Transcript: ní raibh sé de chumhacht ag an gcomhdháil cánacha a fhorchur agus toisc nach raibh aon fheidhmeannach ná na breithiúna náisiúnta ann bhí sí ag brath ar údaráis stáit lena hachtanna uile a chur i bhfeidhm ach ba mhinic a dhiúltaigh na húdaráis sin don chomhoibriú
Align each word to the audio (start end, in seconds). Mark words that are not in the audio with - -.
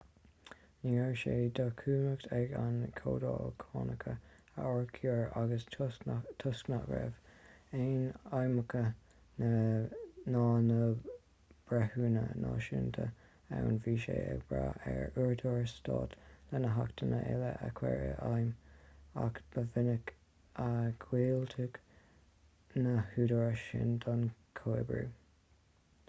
ní 0.83 0.91
raibh 0.99 1.17
sé 1.23 1.31
de 1.57 1.63
chumhacht 1.79 2.23
ag 2.35 2.53
an 2.59 2.77
gcomhdháil 2.99 3.49
cánacha 3.63 4.13
a 4.61 4.63
fhorchur 4.69 5.19
agus 5.41 5.65
toisc 5.75 6.69
nach 6.71 6.87
raibh 6.91 7.75
aon 7.81 8.07
fheidhmeannach 8.31 9.93
ná 10.35 10.41
na 10.69 10.79
breithiúna 11.73 12.23
náisiúnta 12.45 13.05
ann 13.59 13.79
bhí 13.87 13.93
sí 14.07 14.17
ag 14.33 14.41
brath 14.53 14.87
ar 14.95 15.21
údaráis 15.27 15.77
stáit 15.83 16.15
lena 16.55 16.73
hachtanna 16.79 17.23
uile 17.33 17.53
a 17.67 17.69
chur 17.81 17.95
i 17.99 18.11
bhfeidhm 18.15 18.49
ach 19.27 19.39
ba 19.57 19.67
mhinic 19.75 20.15
a 20.65 20.69
dhiúltaigh 21.05 21.77
na 22.87 22.97
húdaráis 23.13 23.67
sin 23.69 23.93
don 24.07 24.25
chomhoibriú 24.63 25.13